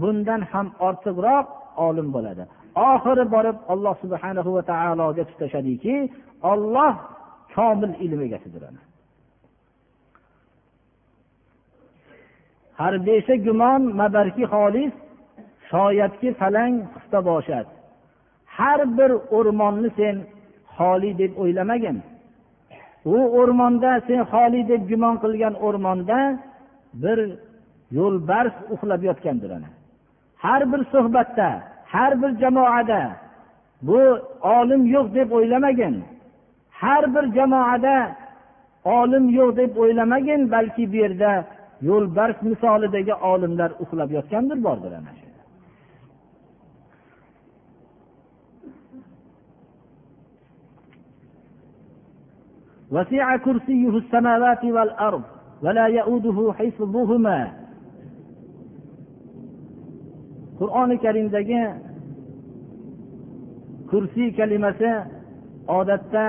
[0.00, 1.46] bundan ham ortiqroq
[1.86, 2.42] olim bo'ladi.
[2.90, 5.94] Oxiri borib alloh subhanahu va taologa tutashadiki
[6.52, 6.94] olloh
[7.54, 8.62] komil ilm egasidir
[12.82, 14.92] har besha gumon mabarki xolis
[15.70, 17.66] shoyatki falang xista boshad.
[18.56, 20.16] Har bir o'rmonni sen
[20.76, 21.96] xoli deb o'ylamagin.
[23.14, 26.18] U o'rmonda sen xoli deb gumon qilgan o'rmonda
[27.02, 27.18] bir
[27.98, 29.68] yo'lbars uxlab yotgandir ana.
[30.43, 31.49] har bir suhbatda
[31.93, 33.01] har bir jamoada
[33.81, 33.99] bu
[34.41, 35.95] olim yo'q deb o'ylamagin
[36.81, 37.97] har bir jamoada
[38.85, 41.31] olim yo'q deb o'ylamagin balki bu yerda
[41.89, 45.27] yo'lbars misolidagi olimlar uxlab yotgandir bordir ana shu
[52.91, 55.23] وسع كرسيه السماوات والأرض
[55.63, 57.60] ولا يؤوده حفظهما
[60.62, 61.62] qur'oni karimdagi
[63.90, 64.90] kursiy kalimasi
[65.78, 66.24] odatda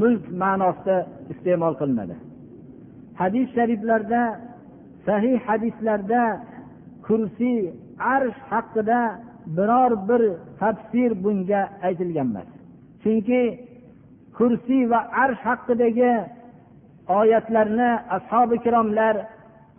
[0.00, 0.96] mulk ma'nosida
[1.32, 2.16] iste'mol qilinadi.
[3.20, 4.22] Hadis shariflarda
[5.06, 6.22] sahih hadislarda
[7.06, 7.58] kursiy
[8.14, 9.00] arsh haqida
[9.56, 10.22] biror bir
[10.60, 12.48] tafsir bunga aytilgan emas.
[13.02, 13.42] Chunki
[14.38, 16.12] kursiy va arsh haqidagi
[17.20, 19.14] oyatlarni ashobi ikromlar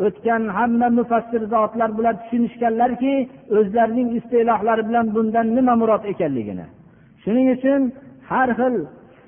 [0.05, 3.13] o'tgan hamma mufassir zotlar bular tushunishganlarki
[3.57, 6.65] o'zlarining istilohlari bilan bundan nima murod ekanligini.
[7.23, 7.81] Shuning uchun
[8.31, 8.75] har xil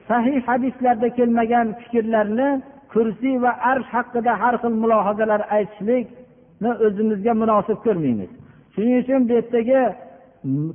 [0.10, 2.49] sahih hadislarda kelmagan fikrlarni
[2.93, 8.31] kursiy va arsh haqida har xil mulohazalar aytishlikni o'zimizga munosib ko'rmaymiz.
[8.73, 9.81] Shuning uchun bu yerdagi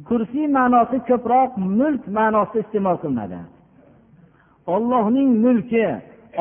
[0.09, 3.41] kursiy ma'nosi ko'proq mulk ma'nosida iste'mol qilinadi.
[4.75, 5.87] Ollohning mulki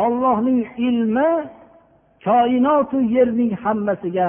[0.05, 1.29] ollohning ilmi
[2.25, 4.27] koinotu yerning hammasiga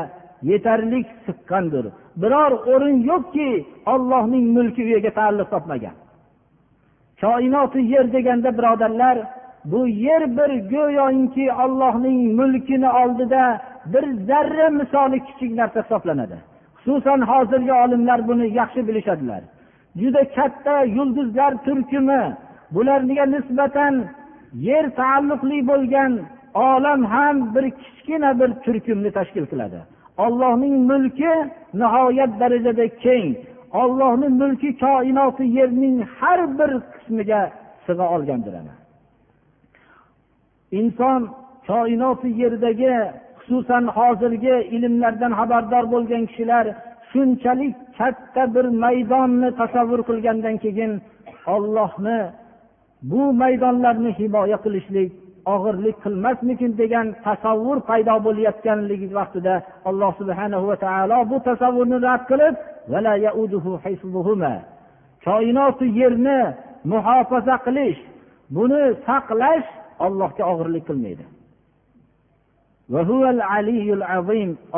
[0.51, 1.85] yetarlik siqqandir.
[2.23, 3.51] Biror o'rin yo'qki
[3.93, 5.97] ollohning mulki u yerga taalluq topmagan.
[7.23, 9.17] Koinoti yer deganda birodarlar
[9.71, 13.43] bu yer bir go'yoki ollohning mulkini oldida
[13.93, 16.39] bir zarra misoli kichik narsa hisoblanadi.
[16.77, 19.43] Xususan hozirgi olimlar buni yaxshi bilishadilar.
[20.01, 22.23] Juda katta yulduzlar turkumi
[22.75, 23.95] bularga nisbatan
[24.69, 26.13] yer taalluqli bo'lgan
[26.65, 29.79] olam ham bir kichkina bir turkumni tashkil qiladi.
[30.25, 31.33] Ollohning mulki
[31.81, 33.29] nihoyat darajada keng.
[33.83, 37.43] Ollohni mulki koinoti yerning har bir qismiga
[37.87, 38.75] sig'a olgandir ana.
[40.79, 41.21] Inson
[41.69, 42.95] koinoti yerdagi
[43.41, 46.67] xususan hozirgi ilmlardan xabardor bo'lgan kishilar
[47.11, 50.93] shunchalik katta bir maydonni tasavvur qilgandan keyin
[51.55, 52.21] ollohni
[53.11, 55.11] bu maydonlarni himoya qilishlik
[55.55, 59.55] og'irlik qilmasmikin degan tasavvur paydo bo'layotganligi vaqtida
[59.89, 62.55] alloh subhana va taolo bu tasavvurni rad qilib
[65.27, 66.41] koinotu yerni
[66.93, 68.01] muhofaza qilish
[68.57, 69.69] buni saqlash
[70.07, 71.25] allohga og'irlik qilmaydi.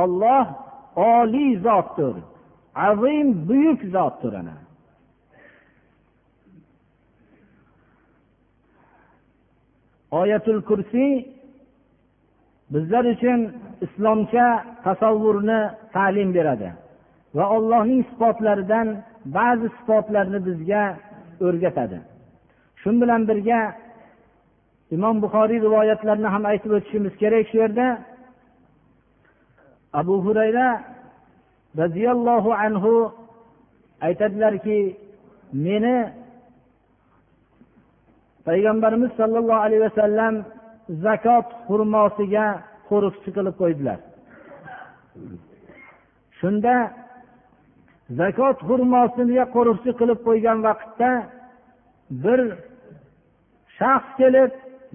[0.03, 0.47] Olloh
[0.97, 2.15] oliy zotdir.
[2.89, 4.57] Azim buyuk zotdir ana.
[10.11, 11.13] Oyatul kursiy
[12.73, 13.41] bizlar uchun
[13.87, 14.47] islomcha
[14.85, 15.61] tasavvurni
[15.95, 16.71] ta'lim beradi
[17.37, 18.89] va allohning sifatlaridan
[19.37, 20.85] ba'zi sifatlarni bizga
[21.47, 21.99] o'rgatadi.
[22.81, 23.61] Shu bilan birga
[24.97, 27.87] imom buxoriy rivoyatlarini ham aytib o'tishimiz kerak shu yerda.
[30.01, 30.69] Abu hurayra
[31.81, 32.93] roziyallohu anhu
[34.07, 34.79] aytadilarki
[35.53, 35.97] meni
[38.47, 40.35] payg'ambarimiz sollallohu alayhi vasallam
[41.05, 42.47] zakot xurmosiga
[42.89, 43.99] qo'riqchi qilib qo'ydilar.
[46.39, 46.75] Shunda
[48.21, 51.11] zakot xurmosiga qo'riqchi qilib qo'ygan vaqtda
[52.25, 52.41] bir
[53.79, 54.53] shaxs kelib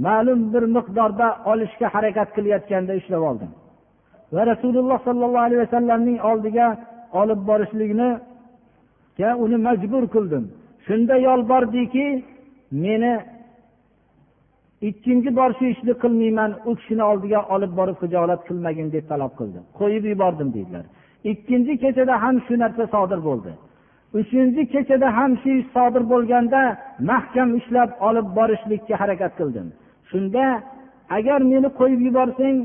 [0.08, 3.51] ma'lum bir miqdorda olishga harakat qilayotganda ushlab oldim.
[4.36, 6.67] Va rasululloh sollallohu alayhi vasallamning oldiga
[7.21, 8.10] olib borishlikni
[9.44, 10.44] uni majbur qildim.
[10.85, 12.08] Shunda yolbordiki
[12.85, 13.13] meni
[14.90, 19.60] ikkinchi bor shu ishni qilmayman u kishini oldiga olib borib hijolat qilmagin deb talab qildi.
[19.79, 20.86] Qo'yib yubordim deydilar
[21.31, 23.52] ikkinchi kechada ham shu narsa sodir bo'ldi.
[24.19, 26.62] Uchinchi kechada ham shu ish sodir bo'lganda
[27.12, 29.67] mahkam ushlab olib borishlikka harakat qildim.
[30.10, 30.46] Shunda
[31.17, 32.58] agar meni qo'yib yuborsang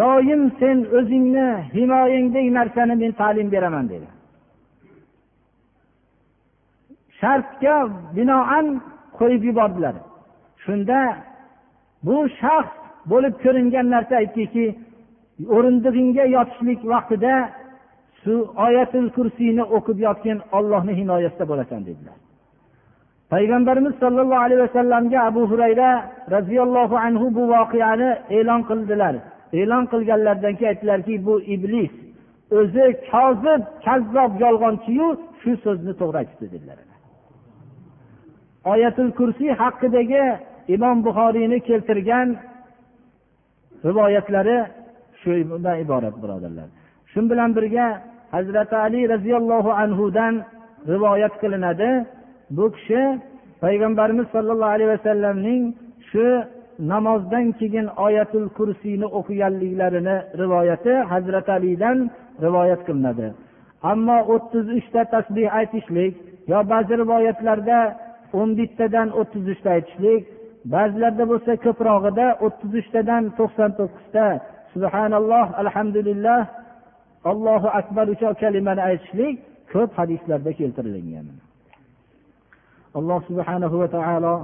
[0.00, 4.08] doim sen o'zingni himoyangdagi narsani men ta'lim beraman dedi.
[7.20, 7.76] Shartga
[8.16, 8.66] binoan
[9.18, 9.94] qo'yib yubordilar.
[10.64, 11.00] Shunda
[12.06, 12.70] bu shaxs
[13.12, 14.64] bo'lib ko'ringan narsa aytdiki
[15.56, 17.34] o'rindig'ingga yotishlik vaqtida
[18.22, 18.34] shu
[18.66, 22.16] oyatul kursiyni o'qib yotgin ollohni himoyasida bo'lasan dedilar.
[23.32, 25.90] Payg'ambarimiz sollallohu alayhi vasallamga abu hurayra
[26.34, 29.14] roziyallohu anhu bu voqeani e'lon qildilar.
[29.60, 31.92] E'lon qilganlaridan keyin aytdilarki bu iblis
[32.58, 35.08] o'zi kozib kazzob yolg'onchiyu
[35.40, 36.78] shu so'zni to'g'ri aytibdi dedilar.
[38.72, 40.24] Oyatul kursiy haqidagi
[40.74, 42.28] imom buxoriyni keltirgan
[43.88, 44.58] rivoyatlari
[45.22, 46.68] shundan iborat birodarlar.
[47.12, 47.86] Shu bilan birga
[48.34, 50.34] hazrati ali roziyallohu anhudan
[50.92, 51.90] rivoyat qilinadi.
[52.56, 53.00] Bu kishi
[53.64, 55.62] payg'ambarimiz sollallohu alayhi vasallamning
[56.10, 56.26] shu
[56.92, 61.98] namozdan keyin oyatul kursiyni o'qiganliklarini rivoyati hazrati alidan
[62.44, 63.26] rivoyat qilinadi.
[63.92, 66.14] Ammo o'ttiz uchta tasbeh aytishlik
[66.52, 67.78] yo ba'zi rivoyatlarda
[68.40, 70.22] o'n bittadan o'ttiz uchta aytishlik
[70.74, 74.26] ba'zilarda bo'lsa ko'prog'ida o'ttiz uchtadan to'qson to'qqizta
[74.74, 76.40] subhanalloh alhamdulillah
[77.30, 79.34] allohu akbar uch kalimani aytishlik
[79.72, 81.26] ko'p hadislarda keltirilgan.
[82.98, 84.34] Alloh subhanahu va taolo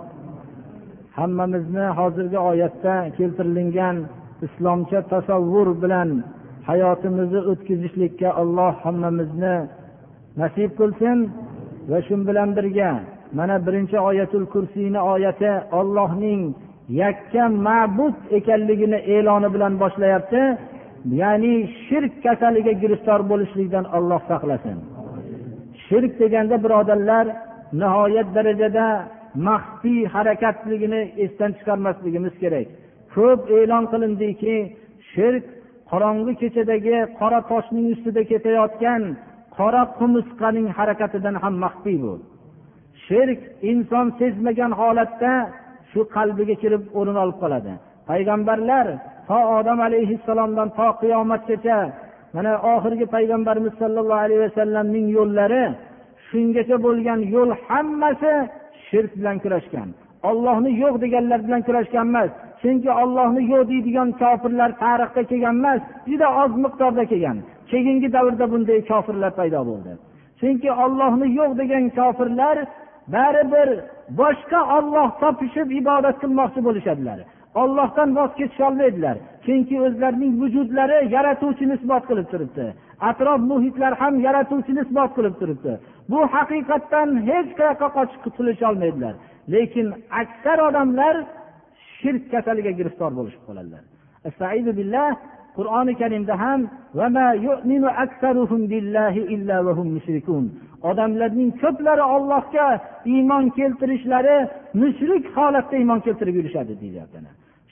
[1.18, 3.96] hammamizni hozirgi oyatda keltirilgan
[4.46, 6.08] islomcha tasavvur bilan
[6.68, 9.56] hayotimizni o'tkazishlikka alloh hammamizni
[10.40, 11.18] nasib qilsin
[11.90, 12.90] va shu bilan birga
[13.38, 16.42] mana birinchi oyatul kursiyni oyati ollohning
[17.02, 20.42] yakka ma'bud ekanligini e'loni bilan boshlayapti.
[21.20, 21.54] Ya'ni
[21.86, 24.78] shirk kasaliga giriftor bo'lishlikdan olloh saqlasin.
[25.86, 27.26] Shirk deganda birodarlar
[27.80, 28.86] nihoyat darajada
[29.48, 32.66] maxfiy harakatligini esdan chiqarmasligimiz kerak.
[33.14, 34.56] Ko'p e'lon qilindiki
[35.12, 35.44] shirk
[35.90, 39.02] qorong'i kechadagi qora toshning ustida ketayotgan
[39.56, 42.14] qora qumursqaning harakatidan ham maxfiy bu
[43.06, 43.40] shirk
[43.70, 45.32] inson sezmagan holatda
[45.90, 47.72] shu qalbiga kirib o'rin olib qoladi.
[48.10, 48.86] Payg'ambarlar
[49.28, 51.78] to odam alayhissalomdan to qiyomatgacha
[52.36, 55.64] mana oxirgi payg'ambarimiz sollallohu alayhi vasallamning yo'llari
[56.28, 58.32] shungacha bo'lgan yo'l hammasi
[58.88, 59.88] shirk bilan kurashgan.
[60.30, 62.30] Ollohni yo'q deganlar bilan kurashgan emas
[62.62, 65.80] chunki ollohni yo'q deydigan kofirlar tarixda kelgan emas
[66.10, 67.38] juda oz miqdorda kelgan.
[67.70, 69.92] Keyingi davrda bunday kofirlar paydo bo'ldi.
[70.40, 72.56] Chunki ollohni yo'q degan kofirlar
[73.14, 73.68] baribir
[74.20, 77.18] boshqa olloh topishib ibodat qilmoqchi bo'lishadilar.
[77.62, 82.66] Ollohdan voz kechisholmaydilar chunki o'zlarining vujudlari yaratuvchini isbot qilib turibdi.
[83.10, 85.72] Atrof muhitlar ham yaratuvchini isbot qilib turibdi.
[86.10, 89.14] Bu haqiqatdan hech qayoqqa qochib qutulisholmaydilar
[89.54, 89.86] lekin
[90.22, 91.14] aksar odamlar
[91.98, 93.82] shirk kasaliga giriftor bo'lishib qoladilar.
[95.56, 96.60] Qur'oni karimda ham
[100.90, 102.68] odamlarning ko'plari ollohga
[103.14, 104.36] iymon keltirishlari
[104.82, 107.18] mushrik holatda iymon keltirib yurishadi deyilyapti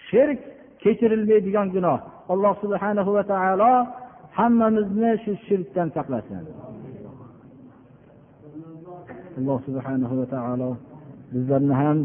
[0.09, 0.41] shirk
[0.85, 1.99] kechirilmaydigan gunoh.
[2.33, 3.73] Alloh subhanahu va taolo
[4.39, 6.45] hammamizni shu shirkdan saqlasin.
[9.39, 10.71] Alloh subhanahu va taolo
[11.33, 11.99] bizlarni ham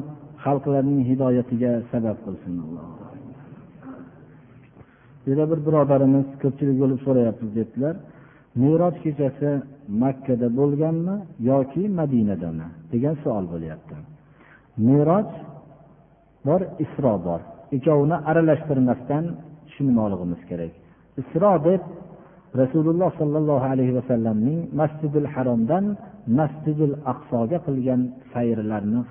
[0.46, 2.99] xalqlarning hidoyatiga sabab qilsin alloh.
[5.30, 7.96] Yana bir birodarimiz ko'pchilik bo'lib so'rayapmiz dedilar
[8.64, 9.50] meroj kechasi
[10.04, 11.16] makkada bo'lganmi
[11.52, 13.96] yoki madinadami degan savol bo'lyapti.
[14.88, 15.28] Meroj
[16.48, 17.42] bor isro bor.
[17.76, 19.24] Ikkovini aralashtirmasdan
[19.68, 20.74] tushunmoqligimiz kerak.
[21.22, 21.82] Isro deb
[22.62, 25.86] rasululloh sollallohu alayhi vasallamning masjidil haromdan
[26.40, 28.02] masjidil aqsoga qilgan
[28.34, 29.02] sayrlarni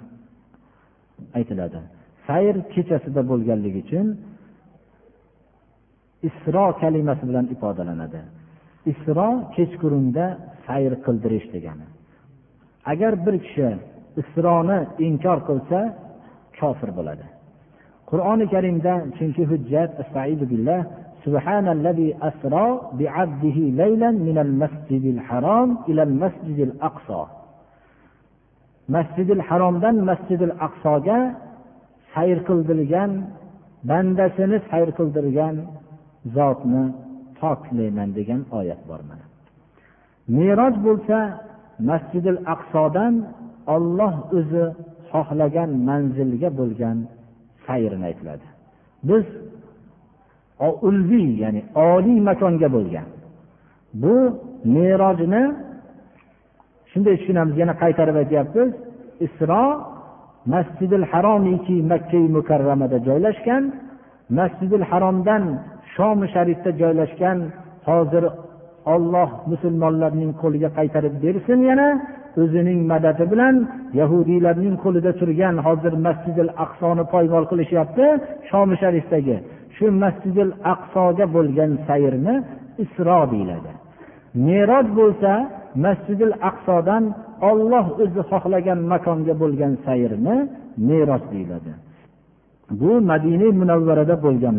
[1.38, 1.80] aytiladi.
[2.28, 4.06] Sayr kechasida bo'lganligi uchun
[6.29, 8.21] isro kalimasi bilan ifodalanadi
[8.91, 10.25] isro kechqurunda
[10.65, 11.87] sayr qildirish degani
[12.91, 13.69] agar bir kishi
[14.21, 15.79] isroni inkor qilsa
[16.59, 17.25] kofir bo'ladi
[18.09, 19.91] qur'oni karimda chunki hujjat
[20.53, 20.81] billah
[21.27, 22.67] سبحان الذي أسرى
[22.99, 27.23] بعبده ليلا من المسجد الحرام إلى المسجد الأقصى
[28.87, 31.17] masjidil haromdan masjidil aqsoga
[32.13, 33.11] sayr qildirgan
[33.89, 35.55] bandasini sayr qildirgan
[36.36, 36.84] zotni
[37.40, 39.24] poklayman degan oyat bor mana.
[40.36, 41.18] Meroj bo'lsa
[41.90, 43.14] masjidil aqsodan
[43.74, 44.64] olloh o'zi
[45.10, 46.96] xohlagan manzilga bo'lgan
[47.66, 48.46] sayrini aytiladi.
[49.08, 49.24] Biz
[50.88, 51.62] ulviy ya'ni
[51.92, 53.06] oliy makonga bo'lgan.
[54.02, 54.14] Bu
[54.76, 55.42] merojni
[56.90, 58.70] shunday tushunamiz yana qaytarib aytyapmiz.
[59.26, 59.64] Isro
[60.54, 63.62] masjidil haromiki makkai mukarramada joylashgan.
[64.38, 65.42] Masjidil haromdan
[65.98, 67.38] shomi sharifda joylashgan
[67.88, 68.24] hozir
[68.94, 71.88] olloh musulmonlarning qo'liga qaytarib bersin yana
[72.42, 73.54] o'zining madadi bilan
[74.00, 78.04] yahudiylarning qo'lida turgan hozir masjidil aqsoni poymol qilishyapti
[78.50, 79.36] shomi sharifdagi.
[79.76, 82.34] Shu masjidil aqsoga bo'lgan sayrni
[82.84, 83.72] isro deyiladi.
[84.46, 85.32] Meroj bo'lsa
[85.84, 87.04] masjidil aqsodan
[87.50, 90.36] olloh o'zi xohlagan makonga bo'lgan sayrni
[90.88, 91.72] meros deyiladi.
[92.80, 94.56] Bu madina munavvarada bo'lgan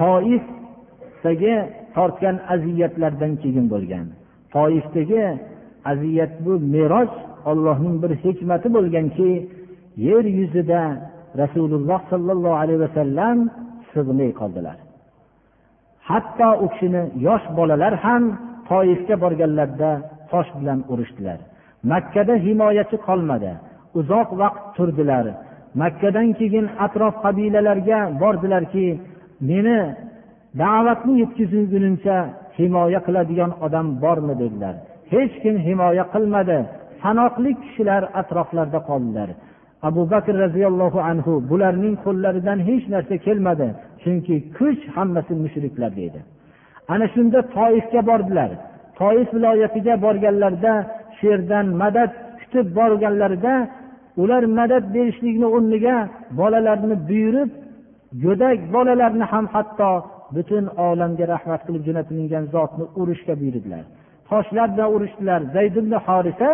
[0.00, 1.54] toifdagi
[1.96, 4.06] tortgan aziyatlardan keyin bo'lgan.
[4.54, 5.24] Toifdagi
[5.92, 7.12] aziyat bu meros
[7.50, 9.30] ollohning bir hikmati bo'lganki
[10.08, 10.82] yer yuzida
[11.40, 13.38] rasululloh sollallohu alayhi vasallam
[13.92, 14.76] sig'may qoldilar.
[16.08, 18.22] Hatto u kishini yosh bolalar ham
[18.68, 19.90] toifga borganlarida
[20.30, 21.38] tosh bilan urishdilar.
[21.92, 23.52] Makkada himoyachi qolmadi.
[23.98, 25.26] Uzoq vaqt turdilar.
[25.82, 28.86] Makkadan keyin atrof qabilalarga bordilarki
[29.40, 29.78] meni
[30.62, 32.16] da'vatni yetkazgunimcha
[32.58, 34.74] himoya qiladigan odam bormi dedilar.
[35.12, 36.58] Hech kim himoya qilmadi.
[37.02, 39.28] Sanoqli kishilar atroflarda qoldilar.
[39.88, 43.68] Abu bakr roziyallohu anhu bularning qo'llaridan hech narsa kelmadi
[44.02, 46.20] chunki kuch hammasi mushriklarda edi
[46.92, 48.50] ana shunda toifga bordilar.
[48.98, 50.74] Toif viloyatiga borganlarida
[51.16, 52.10] shu yerdan madad
[52.40, 53.54] kutib borganlarida
[54.22, 55.96] ular madad berishlikni o'rniga
[56.38, 57.50] bolalarini buyurib
[58.24, 59.90] go'dak bolalarni ham hatto
[60.36, 63.84] butun olamga rahmat qilib jo'natilingan zotni urishga buyurdilar.
[64.30, 66.50] Toshlar bilan urishdilar zaydulli horisa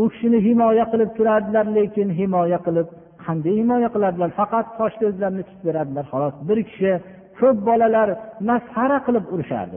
[0.00, 2.88] u kishini himoya qilib turardilar lekin himoya qilib
[3.24, 6.92] qanday himoya qiladilar faqat toshni o'zlarini tutib beradilar xolos bir kishi
[7.40, 8.08] ko'p bolalar
[8.48, 9.76] masxara qilib urishardi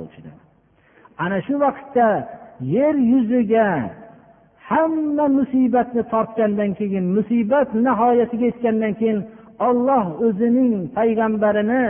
[1.24, 2.08] ana shu vaqtda
[2.76, 3.68] yer yuziga
[4.70, 9.20] hamma musibatni tortgandan keyin musibat nihoyasiga yetgandan keyin
[9.68, 11.84] olloh o'zining payg'ambarini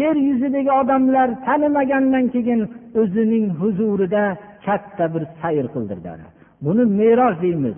[0.00, 2.60] yer yuzidagi odamlar tanimagandan keyin
[3.00, 4.24] o'zining huzurida
[4.66, 6.10] katta bir sayr qildirdi
[6.64, 7.76] buni meroj deymiz.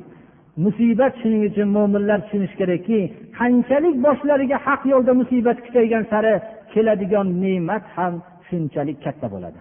[0.65, 2.99] Musibat shuning uchun mo'minlar tushunishi kerakki
[3.39, 6.35] qanchalik boshlariga haq yo'lda musibat kuchaygan sari
[6.73, 8.15] keladigan ne'mat ham
[8.49, 9.61] shunchalik katta bo'ladi.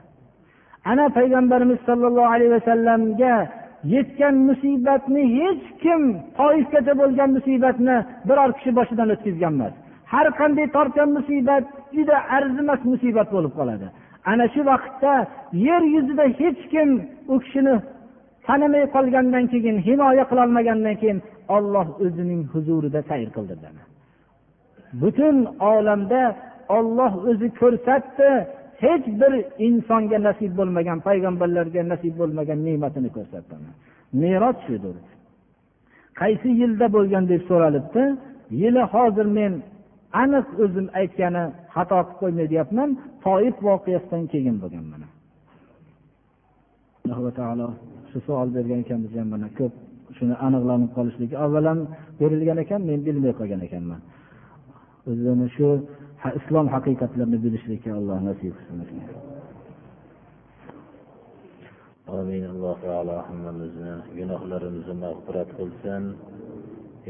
[0.92, 3.34] Ana payg'ambarimiz sollallohu alayhi vasallamga
[3.94, 6.02] yetgan musibatni hech kim
[6.40, 7.96] toifgacha bo'lgan musibatni
[8.28, 9.74] biror kishi boshidan o'tkazgan emas
[10.14, 11.64] har qanday tortgan musibat
[11.96, 13.88] juda arzimas musibat bo'lib qoladi.
[14.32, 15.14] Ana shu vaqtda
[15.68, 16.90] yer yuzida hech kim
[17.34, 17.76] u kishini
[18.48, 21.20] tanimay qolgandan keyin himoya qilolmagandan keyin
[21.56, 23.70] olloh o'zining huzurida sayr qildirdi
[25.02, 25.38] butun
[25.72, 26.22] olamda
[26.78, 28.30] olloh o'zi ko'rsatdi
[28.82, 29.34] hech bir
[29.68, 33.56] insonga nasib bo'lmagan payg'ambarlarga nasib bo'lmagan ne'matini ko'rsatdi
[34.22, 34.96] merot shudir.
[36.22, 38.04] Qaysi yilda bo'lgan deb so'ralibdi?
[38.62, 39.54] Yili hozir men
[40.22, 41.44] aniq o'zim aytgani
[41.76, 42.90] xato qilib qo'ymay deyapman
[43.26, 45.08] toif voqeasidan keyin bo'lgan mana.
[47.16, 47.68] Alloh taolo
[48.10, 49.74] shu savol bergan ekanmiz ham mana ko'p
[50.18, 51.80] shuni aniqlanib qolishligi avval ham
[52.20, 54.02] berilgan ekan men bilmay qolgan ekanman.
[55.10, 55.68] O'zini shu
[56.40, 58.78] islom haqiqatlarini bilishlikka alloh nasib qilsin
[62.20, 62.44] amin.
[62.54, 66.04] Alloh taolo hammamizni gunohlarimizni mag'firat qilsin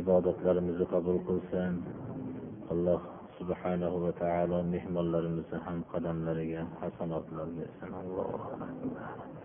[0.01, 1.74] ibodatlarimizni qabul qilsin.
[2.74, 3.01] Alloh
[3.38, 8.38] subhanahu va taolo mehmonlarimizni ham qadamlariga hasanotlar bersin allohu
[8.68, 9.43] akbar.